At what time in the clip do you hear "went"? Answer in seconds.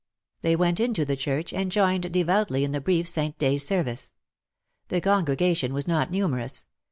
0.55-0.79